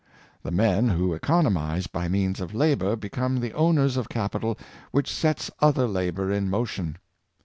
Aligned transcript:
The 0.41 0.49
men 0.49 0.87
who 0.89 1.13
economize 1.13 1.85
by 1.85 2.07
means 2.07 2.41
of 2.41 2.55
labor 2.55 2.95
be 2.95 3.07
come 3.09 3.39
the 3.39 3.53
owners 3.53 3.97
of 3.97 4.09
capital 4.09 4.57
which 4.89 5.13
sets 5.13 5.51
other 5.59 5.87
labor 5.87 6.31
in 6.31 6.49
motion. 6.49 6.97